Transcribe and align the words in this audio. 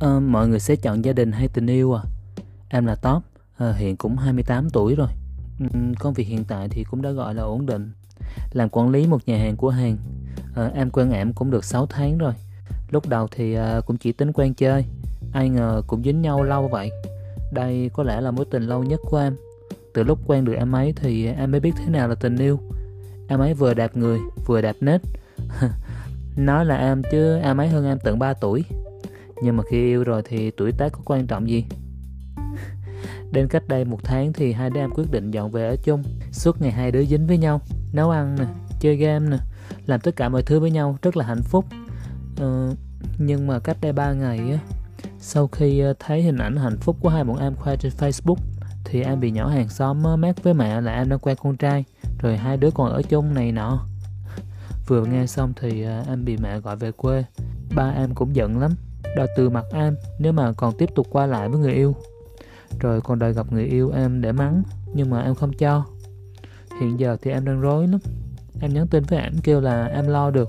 À, 0.00 0.20
mọi 0.20 0.48
người 0.48 0.60
sẽ 0.60 0.76
chọn 0.76 1.04
gia 1.04 1.12
đình 1.12 1.32
hay 1.32 1.48
tình 1.48 1.66
yêu 1.66 1.92
à? 1.92 2.02
Em 2.68 2.86
là 2.86 2.94
Top, 2.94 3.22
à, 3.58 3.72
hiện 3.72 3.96
cũng 3.96 4.16
28 4.16 4.70
tuổi 4.70 4.94
rồi. 4.94 5.08
Ừ, 5.58 5.66
công 5.98 6.14
việc 6.14 6.26
hiện 6.26 6.44
tại 6.44 6.68
thì 6.68 6.84
cũng 6.84 7.02
đã 7.02 7.10
gọi 7.10 7.34
là 7.34 7.42
ổn 7.42 7.66
định. 7.66 7.92
Làm 8.52 8.68
quản 8.68 8.90
lý 8.90 9.06
một 9.06 9.28
nhà 9.28 9.38
hàng 9.38 9.56
của 9.56 9.70
hàng. 9.70 9.96
À, 10.54 10.70
em 10.74 10.90
quen 10.90 11.10
em 11.10 11.32
cũng 11.32 11.50
được 11.50 11.64
6 11.64 11.86
tháng 11.86 12.18
rồi. 12.18 12.32
Lúc 12.90 13.08
đầu 13.08 13.28
thì 13.30 13.54
à, 13.54 13.80
cũng 13.86 13.96
chỉ 13.96 14.12
tính 14.12 14.32
quen 14.32 14.54
chơi. 14.54 14.84
Ai 15.32 15.48
ngờ 15.48 15.82
cũng 15.86 16.02
dính 16.04 16.22
nhau 16.22 16.42
lâu 16.42 16.68
vậy. 16.68 16.90
Đây 17.52 17.90
có 17.94 18.02
lẽ 18.02 18.20
là 18.20 18.30
mối 18.30 18.44
tình 18.50 18.62
lâu 18.62 18.84
nhất 18.84 19.00
của 19.04 19.18
em. 19.18 19.36
Từ 19.94 20.02
lúc 20.02 20.18
quen 20.26 20.44
được 20.44 20.54
em 20.54 20.72
ấy 20.72 20.92
thì 20.96 21.26
em 21.26 21.50
mới 21.50 21.60
biết 21.60 21.72
thế 21.76 21.86
nào 21.90 22.08
là 22.08 22.14
tình 22.14 22.36
yêu. 22.36 22.60
Em 23.28 23.40
ấy 23.40 23.54
vừa 23.54 23.74
đẹp 23.74 23.96
người, 23.96 24.18
vừa 24.46 24.60
đẹp 24.60 24.76
nết. 24.80 25.00
Nói 26.36 26.64
là 26.64 26.76
em 26.76 27.02
chứ 27.10 27.38
em 27.38 27.56
ấy 27.56 27.68
hơn 27.68 27.86
em 27.86 27.98
tận 28.04 28.18
3 28.18 28.32
tuổi 28.32 28.64
nhưng 29.42 29.56
mà 29.56 29.62
khi 29.70 29.76
yêu 29.76 30.04
rồi 30.04 30.22
thì 30.24 30.50
tuổi 30.50 30.72
tác 30.72 30.92
có 30.92 31.00
quan 31.04 31.26
trọng 31.26 31.48
gì? 31.48 31.64
Đến 33.32 33.48
cách 33.48 33.68
đây 33.68 33.84
một 33.84 34.00
tháng 34.04 34.32
thì 34.32 34.52
hai 34.52 34.70
đứa 34.70 34.80
em 34.80 34.90
quyết 34.90 35.10
định 35.10 35.30
dọn 35.30 35.50
về 35.50 35.68
ở 35.68 35.76
chung. 35.84 36.02
Suốt 36.32 36.62
ngày 36.62 36.70
hai 36.70 36.92
đứa 36.92 37.04
dính 37.04 37.26
với 37.26 37.38
nhau 37.38 37.60
nấu 37.92 38.10
ăn 38.10 38.36
nè 38.38 38.44
chơi 38.80 38.96
game 38.96 39.28
nè 39.28 39.38
làm 39.86 40.00
tất 40.00 40.16
cả 40.16 40.28
mọi 40.28 40.42
thứ 40.42 40.60
với 40.60 40.70
nhau 40.70 40.98
rất 41.02 41.16
là 41.16 41.24
hạnh 41.24 41.42
phúc. 41.42 41.64
Ờ, 42.36 42.74
nhưng 43.18 43.46
mà 43.46 43.58
cách 43.58 43.76
đây 43.80 43.92
ba 43.92 44.12
ngày 44.12 44.38
á 44.38 44.58
sau 45.20 45.46
khi 45.46 45.80
ờ, 45.80 45.94
thấy 45.98 46.22
hình 46.22 46.38
ảnh 46.38 46.56
hạnh 46.56 46.78
phúc 46.80 46.96
của 47.00 47.08
hai 47.08 47.24
bọn 47.24 47.38
em 47.38 47.54
khoe 47.54 47.76
trên 47.76 47.92
facebook 47.98 48.36
thì 48.84 49.02
em 49.02 49.20
bị 49.20 49.30
nhỏ 49.30 49.48
hàng 49.48 49.68
xóm 49.68 50.02
mát 50.18 50.42
với 50.42 50.54
mẹ 50.54 50.80
là 50.80 50.92
em 50.92 51.08
đang 51.08 51.18
quen 51.18 51.36
con 51.42 51.56
trai 51.56 51.84
rồi 52.18 52.36
hai 52.36 52.56
đứa 52.56 52.70
còn 52.70 52.92
ở 52.92 53.02
chung 53.02 53.34
này 53.34 53.52
nọ. 53.52 53.86
Vừa 54.86 55.04
nghe 55.04 55.26
xong 55.26 55.52
thì 55.60 55.82
ờ, 55.82 56.04
em 56.08 56.24
bị 56.24 56.36
mẹ 56.36 56.60
gọi 56.60 56.76
về 56.76 56.92
quê. 56.92 57.24
Ba 57.74 57.90
em 57.90 58.14
cũng 58.14 58.36
giận 58.36 58.58
lắm 58.58 58.72
đòi 59.16 59.26
từ 59.36 59.50
mặt 59.50 59.64
em, 59.72 59.96
nếu 60.18 60.32
mà 60.32 60.52
còn 60.52 60.74
tiếp 60.78 60.88
tục 60.94 61.06
qua 61.10 61.26
lại 61.26 61.48
với 61.48 61.58
người 61.58 61.72
yêu. 61.72 61.94
Rồi 62.80 63.00
còn 63.00 63.18
đòi 63.18 63.32
gặp 63.32 63.52
người 63.52 63.64
yêu 63.64 63.90
em 63.90 64.20
để 64.20 64.32
mắng, 64.32 64.62
nhưng 64.94 65.10
mà 65.10 65.22
em 65.22 65.34
không 65.34 65.52
cho. 65.52 65.84
Hiện 66.80 67.00
giờ 67.00 67.16
thì 67.22 67.30
em 67.30 67.44
đang 67.44 67.60
rối 67.60 67.88
lắm. 67.88 68.00
Em 68.60 68.74
nhắn 68.74 68.86
tin 68.86 69.04
với 69.04 69.18
em 69.18 69.32
kêu 69.42 69.60
là 69.60 69.86
em 69.86 70.08
lo 70.08 70.30
được. 70.30 70.48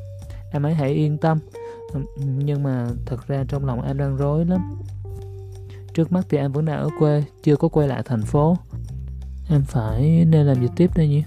Em 0.51 0.63
ấy 0.63 0.73
hãy 0.73 0.89
yên 0.89 1.17
tâm. 1.17 1.39
Nhưng 2.17 2.63
mà 2.63 2.87
thật 3.05 3.27
ra 3.27 3.43
trong 3.47 3.65
lòng 3.65 3.81
em 3.81 3.97
đang 3.97 4.17
rối 4.17 4.45
lắm. 4.45 4.77
Trước 5.93 6.11
mắt 6.11 6.25
thì 6.29 6.37
em 6.37 6.51
vẫn 6.51 6.65
đang 6.65 6.77
ở 6.77 6.89
quê, 6.99 7.23
chưa 7.43 7.55
có 7.55 7.67
quay 7.67 7.87
lại 7.87 8.03
thành 8.05 8.21
phố. 8.21 8.57
Em 9.49 9.63
phải 9.63 10.25
nên 10.25 10.45
làm 10.45 10.61
gì 10.61 10.67
tiếp 10.75 10.91
đây 10.95 11.07
nhỉ? 11.07 11.23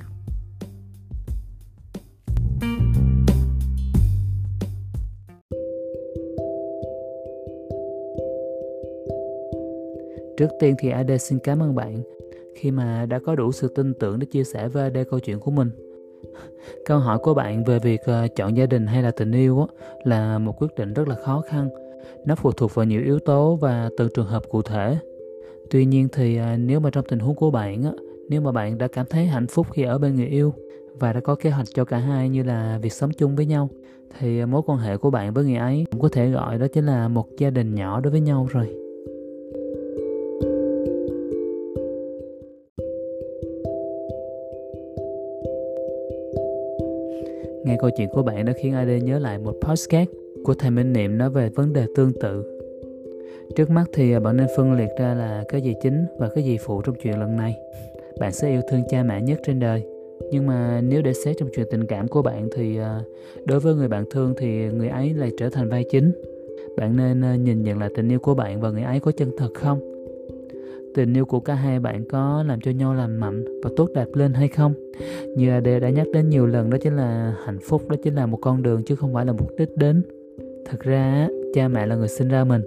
Trước 10.37 10.51
tiên 10.61 10.75
thì 10.79 10.91
AD 10.91 11.11
xin 11.19 11.39
cảm 11.39 11.63
ơn 11.63 11.75
bạn 11.75 12.03
khi 12.55 12.71
mà 12.71 13.07
đã 13.07 13.19
có 13.27 13.35
đủ 13.35 13.53
sự 13.53 13.69
tin 13.69 13.95
tưởng 13.95 14.19
để 14.19 14.27
chia 14.27 14.45
sẻ 14.45 14.69
với 14.69 14.83
AD 14.83 14.97
câu 15.11 15.21
chuyện 15.21 15.41
của 15.41 15.51
mình. 15.51 15.71
Câu 16.87 16.99
hỏi 16.99 17.19
của 17.19 17.35
bạn 17.35 17.65
về 17.65 17.79
việc 17.79 18.01
ờ, 18.05 18.29
chọn 18.37 18.57
gia 18.57 18.67
đình 18.67 18.87
hay 18.87 19.03
là 19.03 19.11
tình 19.11 19.33
yêu 19.33 19.67
là 20.05 20.39
một 20.39 20.63
quyết 20.63 20.75
định 20.77 20.95
rất 20.95 21.09
là 21.09 21.15
khó 21.15 21.43
khăn. 21.49 21.69
Nó 22.25 22.35
phụ 22.35 22.53
thuộc 22.53 22.75
vào 22.75 22.85
nhiều 22.85 23.03
yếu 23.03 23.19
tố 23.19 23.57
và 23.57 23.91
từng 23.97 24.09
trường 24.15 24.27
hợp 24.27 24.43
cụ 24.51 24.63
thể. 24.63 24.99
Tuy 25.71 25.85
nhiên 25.85 26.09
thì 26.13 26.37
ờ, 26.37 26.57
nếu 26.57 26.81
mà 26.81 26.91
trong 26.91 27.05
tình 27.09 27.19
huống 27.19 27.37
của 27.37 27.51
bạn 27.51 27.83
á, 27.83 27.93
nếu 28.29 28.41
mà 28.41 28.53
bạn 28.53 28.79
đã 28.79 28.89
cảm 28.89 29.07
thấy 29.11 29.27
hạnh 29.27 29.47
phúc 29.47 29.67
khi 29.73 29.83
ở 29.83 29.99
bên 29.99 30.15
người 30.15 30.27
yêu 30.27 30.53
và 30.99 31.13
đã 31.13 31.21
có 31.21 31.35
kế 31.35 31.51
hoạch 31.51 31.67
cho 31.75 31.85
cả 31.85 31.99
hai 31.99 32.29
như 32.29 32.43
là 32.43 32.79
việc 32.83 32.93
sống 32.93 33.11
chung 33.13 33.37
với 33.37 33.47
nhau 33.47 33.69
thì 34.19 34.45
mối 34.47 34.63
quan 34.67 34.79
hệ 34.79 34.97
của 34.97 35.11
bạn 35.11 35.35
với 35.35 35.45
người 35.45 35.57
ấy 35.57 35.87
cũng 35.91 36.01
có 36.01 36.09
thể 36.13 36.31
gọi 36.31 36.59
đó 36.59 36.67
chính 36.73 36.87
là 36.87 37.09
một 37.09 37.29
gia 37.39 37.51
đình 37.51 37.75
nhỏ 37.75 38.01
đối 38.01 38.11
với 38.11 38.21
nhau 38.21 38.47
rồi. 38.51 38.84
Nghe 47.65 47.77
câu 47.81 47.91
chuyện 47.97 48.09
của 48.09 48.23
bạn 48.23 48.45
đã 48.45 48.53
khiến 48.63 48.75
AD 48.75 48.89
nhớ 49.03 49.19
lại 49.19 49.39
một 49.39 49.55
podcast 49.61 50.09
của 50.45 50.55
thầy 50.55 50.71
Minh 50.71 50.93
Niệm 50.93 51.19
nói 51.19 51.31
về 51.31 51.49
vấn 51.49 51.73
đề 51.73 51.87
tương 51.97 52.13
tự. 52.13 52.61
Trước 53.57 53.71
mắt 53.71 53.85
thì 53.93 54.13
à, 54.13 54.21
bạn 54.21 54.37
nên 54.37 54.47
phân 54.57 54.73
liệt 54.73 54.89
ra 54.99 55.15
là 55.15 55.45
cái 55.49 55.61
gì 55.61 55.75
chính 55.83 56.07
và 56.19 56.29
cái 56.35 56.45
gì 56.45 56.59
phụ 56.59 56.83
trong 56.83 56.95
chuyện 57.03 57.21
lần 57.21 57.37
này. 57.37 57.57
Bạn 58.21 58.33
sẽ 58.33 58.51
yêu 58.51 58.61
thương 58.71 58.83
cha 58.89 59.03
mẹ 59.03 59.23
nhất 59.23 59.41
trên 59.47 59.61
đời. 59.61 59.83
Nhưng 60.31 60.47
mà 60.47 60.81
nếu 60.81 61.03
để 61.03 61.13
xét 61.13 61.37
trong 61.39 61.49
chuyện 61.57 61.67
tình 61.71 61.87
cảm 61.87 62.09
của 62.09 62.23
bạn 62.23 62.49
thì 62.57 62.79
à, 62.79 63.01
đối 63.45 63.61
với 63.61 63.75
người 63.75 63.89
bạn 63.89 64.05
thương 64.11 64.35
thì 64.39 64.69
người 64.69 64.89
ấy 64.89 65.15
lại 65.15 65.31
trở 65.39 65.51
thành 65.51 65.69
vai 65.69 65.85
chính. 65.91 66.13
Bạn 66.77 66.97
nên 66.97 67.25
à, 67.25 67.37
nhìn 67.37 67.63
nhận 67.63 67.79
lại 67.79 67.91
tình 67.97 68.09
yêu 68.09 68.19
của 68.19 68.35
bạn 68.35 68.61
và 68.61 68.71
người 68.71 68.83
ấy 68.83 69.01
có 69.01 69.13
chân 69.13 69.31
thật 69.37 69.49
không? 69.55 69.94
Tình 70.95 71.15
yêu 71.15 71.25
của 71.25 71.41
cả 71.41 71.55
hai 71.55 71.81
bạn 71.81 72.05
có 72.09 72.45
làm 72.47 72.61
cho 72.61 72.71
nhau 72.71 72.95
lành 72.95 73.17
mạnh 73.17 73.45
và 73.63 73.71
tốt 73.77 73.89
đẹp 73.95 74.07
lên 74.15 74.33
hay 74.33 74.49
không? 74.49 74.75
Như 75.37 75.51
Ade 75.51 75.81
đã 75.81 75.91
nhắc 75.91 76.07
đến 76.13 76.29
nhiều 76.29 76.47
lần 76.47 76.71
đó 76.71 76.79
chính 76.83 76.97
là 76.97 77.37
hạnh 77.45 77.59
phúc 77.69 77.89
đó 77.89 77.97
chính 78.03 78.15
là 78.15 78.27
một 78.27 78.39
con 78.43 78.63
đường 78.63 78.83
chứ 78.87 78.97
không 78.97 79.15
phải 79.15 79.27
là 79.27 79.33
mục 79.33 79.51
đích 79.59 79.77
đến. 79.77 80.03
Thật 80.67 80.81
ra 80.81 81.29
cha 81.55 81.69
mẹ 81.69 81.87
là 81.87 81.97
người 81.97 82.09
sinh 82.09 82.29
ra 82.29 82.45
mình 82.45 82.63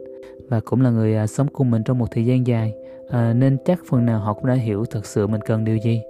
và 0.49 0.59
cũng 0.59 0.81
là 0.81 0.89
người 0.89 1.15
à, 1.15 1.27
sống 1.27 1.47
cùng 1.53 1.71
mình 1.71 1.83
trong 1.85 1.97
một 1.97 2.07
thời 2.11 2.25
gian 2.25 2.47
dài 2.47 2.73
à, 3.09 3.33
nên 3.33 3.57
chắc 3.65 3.79
phần 3.89 4.05
nào 4.05 4.19
họ 4.19 4.33
cũng 4.33 4.45
đã 4.45 4.53
hiểu 4.53 4.85
thật 4.85 5.05
sự 5.05 5.27
mình 5.27 5.41
cần 5.41 5.63
điều 5.65 5.77
gì. 5.77 6.01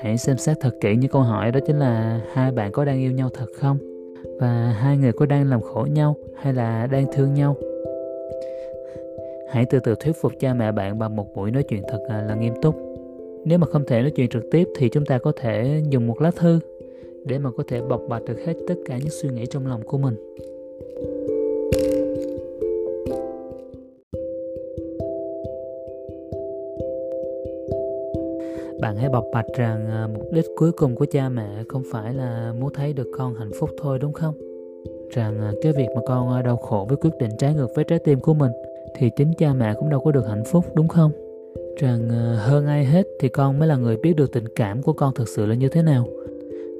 Hãy 0.00 0.18
xem 0.18 0.36
xét 0.36 0.56
thật 0.60 0.74
kỹ 0.80 0.96
những 0.96 1.10
câu 1.10 1.22
hỏi 1.22 1.52
đó 1.52 1.60
chính 1.66 1.78
là 1.78 2.20
hai 2.32 2.52
bạn 2.52 2.72
có 2.72 2.84
đang 2.84 2.98
yêu 2.98 3.12
nhau 3.12 3.28
thật 3.34 3.46
không? 3.60 3.78
Và 4.40 4.74
hai 4.78 4.96
người 4.96 5.12
có 5.12 5.26
đang 5.26 5.50
làm 5.50 5.60
khổ 5.60 5.86
nhau 5.90 6.16
hay 6.42 6.52
là 6.52 6.86
đang 6.86 7.06
thương 7.12 7.34
nhau? 7.34 7.56
Hãy 9.52 9.66
từ 9.70 9.80
từ 9.80 9.94
thuyết 9.94 10.12
phục 10.22 10.32
cha 10.40 10.54
mẹ 10.54 10.72
bạn 10.72 10.98
bằng 10.98 11.16
một 11.16 11.34
buổi 11.34 11.50
nói 11.50 11.62
chuyện 11.62 11.82
thật 11.88 11.98
à, 12.08 12.22
là 12.22 12.34
nghiêm 12.34 12.54
túc. 12.62 12.74
Nếu 13.44 13.58
mà 13.58 13.66
không 13.66 13.84
thể 13.84 14.02
nói 14.02 14.10
chuyện 14.10 14.28
trực 14.28 14.50
tiếp 14.50 14.68
thì 14.76 14.88
chúng 14.88 15.06
ta 15.06 15.18
có 15.18 15.32
thể 15.36 15.82
dùng 15.90 16.06
một 16.06 16.20
lá 16.20 16.30
thư 16.30 16.60
để 17.24 17.38
mà 17.38 17.50
có 17.56 17.62
thể 17.68 17.80
bộc 17.82 18.00
bạch 18.08 18.24
được 18.24 18.38
hết 18.46 18.54
tất 18.66 18.74
cả 18.86 18.98
những 18.98 19.10
suy 19.10 19.28
nghĩ 19.28 19.46
trong 19.46 19.66
lòng 19.66 19.82
của 19.82 19.98
mình. 19.98 20.14
bạn 28.80 28.96
hãy 28.96 29.08
bộc 29.08 29.24
bạch 29.32 29.46
rằng 29.56 29.86
à, 29.86 30.08
mục 30.14 30.32
đích 30.32 30.46
cuối 30.56 30.72
cùng 30.72 30.94
của 30.94 31.06
cha 31.10 31.28
mẹ 31.28 31.48
không 31.68 31.82
phải 31.92 32.14
là 32.14 32.54
muốn 32.60 32.72
thấy 32.74 32.92
được 32.92 33.06
con 33.18 33.34
hạnh 33.34 33.50
phúc 33.60 33.70
thôi, 33.82 33.98
đúng 33.98 34.12
không 34.12 34.34
rằng 35.10 35.40
à, 35.40 35.52
cái 35.62 35.72
việc 35.72 35.88
mà 35.94 36.00
con 36.06 36.42
đau 36.42 36.56
khổ 36.56 36.86
với 36.88 36.96
quyết 36.96 37.10
định 37.18 37.30
trái 37.38 37.54
ngược 37.54 37.74
với 37.74 37.84
trái 37.84 37.98
tim 37.98 38.20
của 38.20 38.34
mình 38.34 38.52
thì 38.94 39.10
chính 39.16 39.32
cha 39.38 39.52
mẹ 39.52 39.74
cũng 39.74 39.90
đâu 39.90 40.00
có 40.00 40.12
được 40.12 40.26
hạnh 40.28 40.44
phúc, 40.46 40.64
đúng 40.74 40.88
không? 40.88 41.12
Rằng 41.76 42.08
ờ, 42.08 42.34
hơn 42.36 42.66
ai 42.66 42.84
hết 42.84 43.06
thì 43.20 43.28
con 43.28 43.58
mới 43.58 43.68
là 43.68 43.76
người 43.76 43.96
biết 43.96 44.16
được 44.16 44.32
tình 44.32 44.48
cảm 44.56 44.82
của 44.82 44.92
con 44.92 45.14
thực 45.14 45.28
sự 45.28 45.46
là 45.46 45.54
như 45.54 45.68
thế 45.68 45.82
nào. 45.82 46.06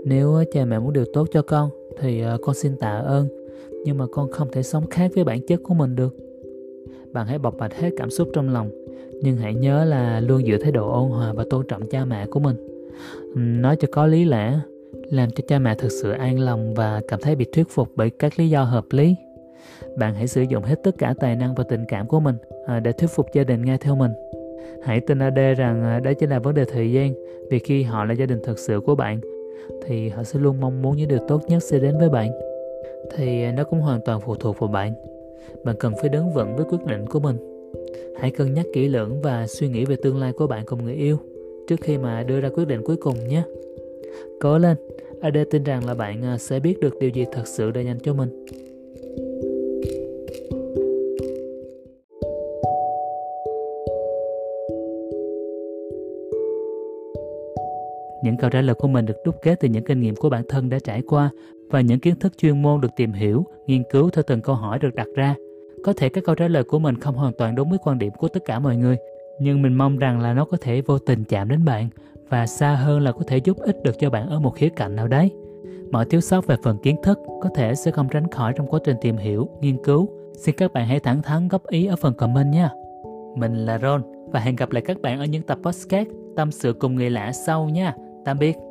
Nếu 0.04 0.34
ờ, 0.34 0.44
cha 0.52 0.64
mẹ 0.64 0.78
muốn 0.78 0.92
điều 0.92 1.04
tốt 1.12 1.28
cho 1.32 1.42
con 1.42 1.70
thì 2.00 2.20
ờ, 2.20 2.38
con 2.42 2.54
xin 2.54 2.76
tạ 2.76 2.98
ơn, 2.98 3.28
nhưng 3.84 3.98
mà 3.98 4.06
con 4.12 4.30
không 4.30 4.48
thể 4.52 4.62
sống 4.62 4.86
khác 4.86 5.10
với 5.14 5.24
bản 5.24 5.40
chất 5.46 5.60
của 5.62 5.74
mình 5.74 5.96
được. 5.96 6.16
Bạn 7.12 7.26
hãy 7.26 7.38
bộc 7.38 7.56
bạch 7.58 7.74
hết 7.74 7.90
cảm 7.96 8.10
xúc 8.10 8.28
trong 8.32 8.52
lòng, 8.52 8.70
nhưng 9.22 9.36
hãy 9.36 9.54
nhớ 9.54 9.84
là 9.84 10.20
luôn 10.20 10.46
giữ 10.46 10.58
thái 10.58 10.72
độ 10.72 10.92
ôn 10.92 11.10
hòa 11.10 11.32
và 11.32 11.44
tôn 11.50 11.66
trọng 11.66 11.88
cha 11.88 12.04
mẹ 12.04 12.26
của 12.26 12.40
mình. 12.40 12.56
Nói 13.34 13.76
cho 13.76 13.88
có 13.92 14.06
lý 14.06 14.24
lẽ, 14.24 14.58
làm 15.10 15.30
cho 15.30 15.44
cha 15.48 15.58
mẹ 15.58 15.74
thực 15.74 15.92
sự 15.92 16.10
an 16.10 16.40
lòng 16.40 16.74
và 16.74 17.02
cảm 17.08 17.20
thấy 17.22 17.36
bị 17.36 17.46
thuyết 17.52 17.68
phục 17.68 17.88
bởi 17.96 18.10
các 18.10 18.38
lý 18.38 18.50
do 18.50 18.64
hợp 18.64 18.84
lý 18.90 19.14
bạn 19.96 20.14
hãy 20.14 20.28
sử 20.28 20.42
dụng 20.42 20.62
hết 20.62 20.82
tất 20.82 20.98
cả 20.98 21.14
tài 21.20 21.36
năng 21.36 21.54
và 21.54 21.64
tình 21.68 21.84
cảm 21.88 22.06
của 22.06 22.20
mình 22.20 22.36
à, 22.66 22.80
để 22.80 22.92
thuyết 22.92 23.10
phục 23.10 23.26
gia 23.32 23.44
đình 23.44 23.64
nghe 23.64 23.76
theo 23.76 23.96
mình. 23.96 24.12
Hãy 24.82 25.00
tin 25.00 25.18
AD 25.18 25.38
rằng 25.56 25.82
à, 25.82 26.00
đó 26.00 26.12
chỉ 26.18 26.26
là 26.26 26.38
vấn 26.38 26.54
đề 26.54 26.64
thời 26.64 26.92
gian, 26.92 27.14
vì 27.50 27.58
khi 27.58 27.82
họ 27.82 28.04
là 28.04 28.14
gia 28.14 28.26
đình 28.26 28.38
thật 28.44 28.58
sự 28.58 28.80
của 28.80 28.94
bạn, 28.94 29.20
thì 29.86 30.08
họ 30.08 30.22
sẽ 30.22 30.38
luôn 30.38 30.60
mong 30.60 30.82
muốn 30.82 30.96
những 30.96 31.08
điều 31.08 31.18
tốt 31.28 31.42
nhất 31.48 31.62
sẽ 31.62 31.78
đến 31.78 31.98
với 31.98 32.08
bạn. 32.08 32.30
Thì 33.16 33.44
à, 33.44 33.52
nó 33.52 33.64
cũng 33.64 33.80
hoàn 33.80 34.00
toàn 34.04 34.20
phụ 34.20 34.34
thuộc 34.34 34.58
vào 34.58 34.68
bạn. 34.68 34.92
Bạn 35.64 35.76
cần 35.80 35.92
phải 36.00 36.08
đứng 36.08 36.32
vững 36.32 36.56
với 36.56 36.64
quyết 36.64 36.84
định 36.86 37.06
của 37.06 37.20
mình. 37.20 37.36
Hãy 38.20 38.30
cân 38.30 38.54
nhắc 38.54 38.66
kỹ 38.72 38.88
lưỡng 38.88 39.22
và 39.22 39.46
suy 39.46 39.68
nghĩ 39.68 39.84
về 39.84 39.96
tương 40.02 40.20
lai 40.20 40.32
của 40.32 40.46
bạn 40.46 40.64
cùng 40.66 40.84
người 40.84 40.94
yêu, 40.94 41.16
trước 41.68 41.80
khi 41.80 41.98
mà 41.98 42.22
đưa 42.22 42.40
ra 42.40 42.48
quyết 42.48 42.68
định 42.68 42.82
cuối 42.84 42.96
cùng 42.96 43.28
nhé. 43.28 43.42
Cố 44.40 44.58
lên, 44.58 44.76
AD 45.20 45.36
tin 45.50 45.64
rằng 45.64 45.84
là 45.84 45.94
bạn 45.94 46.38
sẽ 46.38 46.60
biết 46.60 46.80
được 46.80 46.98
điều 47.00 47.10
gì 47.10 47.26
thật 47.32 47.46
sự 47.46 47.70
đã 47.70 47.80
dành 47.80 47.98
cho 48.02 48.14
mình. 48.14 48.44
Những 58.24 58.36
câu 58.36 58.50
trả 58.50 58.60
lời 58.60 58.74
của 58.74 58.88
mình 58.88 59.06
được 59.06 59.16
đúc 59.24 59.34
kết 59.42 59.60
từ 59.60 59.68
những 59.68 59.84
kinh 59.84 60.00
nghiệm 60.00 60.16
của 60.16 60.30
bản 60.30 60.42
thân 60.48 60.68
đã 60.68 60.78
trải 60.84 61.02
qua 61.02 61.30
và 61.70 61.80
những 61.80 62.00
kiến 62.00 62.14
thức 62.16 62.38
chuyên 62.38 62.62
môn 62.62 62.80
được 62.80 62.90
tìm 62.96 63.12
hiểu, 63.12 63.44
nghiên 63.66 63.82
cứu 63.90 64.10
theo 64.10 64.22
từng 64.26 64.40
câu 64.40 64.54
hỏi 64.54 64.78
được 64.78 64.94
đặt 64.94 65.06
ra. 65.16 65.34
Có 65.84 65.92
thể 65.96 66.08
các 66.08 66.24
câu 66.24 66.34
trả 66.34 66.48
lời 66.48 66.64
của 66.64 66.78
mình 66.78 67.00
không 67.00 67.14
hoàn 67.14 67.32
toàn 67.38 67.54
đúng 67.54 67.70
với 67.70 67.78
quan 67.84 67.98
điểm 67.98 68.12
của 68.18 68.28
tất 68.28 68.44
cả 68.44 68.58
mọi 68.58 68.76
người, 68.76 68.96
nhưng 69.40 69.62
mình 69.62 69.74
mong 69.74 69.98
rằng 69.98 70.20
là 70.20 70.34
nó 70.34 70.44
có 70.44 70.56
thể 70.60 70.80
vô 70.80 70.98
tình 70.98 71.24
chạm 71.24 71.48
đến 71.48 71.64
bạn 71.64 71.88
và 72.28 72.46
xa 72.46 72.74
hơn 72.74 73.00
là 73.00 73.12
có 73.12 73.22
thể 73.26 73.36
giúp 73.36 73.56
ích 73.58 73.76
được 73.82 73.98
cho 73.98 74.10
bạn 74.10 74.28
ở 74.28 74.40
một 74.40 74.50
khía 74.50 74.68
cạnh 74.68 74.96
nào 74.96 75.08
đấy. 75.08 75.30
Mọi 75.90 76.04
thiếu 76.04 76.20
sót 76.20 76.46
về 76.46 76.56
phần 76.62 76.78
kiến 76.82 76.96
thức 77.02 77.18
có 77.42 77.48
thể 77.54 77.74
sẽ 77.74 77.90
không 77.90 78.08
tránh 78.08 78.30
khỏi 78.30 78.52
trong 78.56 78.66
quá 78.66 78.80
trình 78.84 78.96
tìm 79.00 79.16
hiểu, 79.16 79.48
nghiên 79.60 79.84
cứu. 79.84 80.08
Xin 80.32 80.54
các 80.58 80.72
bạn 80.72 80.86
hãy 80.86 81.00
thẳng 81.00 81.22
thắn 81.22 81.48
góp 81.48 81.66
ý 81.66 81.86
ở 81.86 81.96
phần 81.96 82.14
comment 82.14 82.52
nha. 82.52 82.70
Mình 83.36 83.54
là 83.54 83.78
Ron 83.78 84.02
và 84.32 84.40
hẹn 84.40 84.56
gặp 84.56 84.70
lại 84.70 84.82
các 84.86 85.00
bạn 85.00 85.18
ở 85.18 85.24
những 85.24 85.42
tập 85.42 85.58
podcast 85.62 86.08
tâm 86.36 86.50
sự 86.50 86.72
cùng 86.72 86.94
người 86.94 87.10
lạ 87.10 87.32
sau 87.32 87.68
nha. 87.68 87.94
Tạm 88.24 88.38
biệt. 88.38 88.69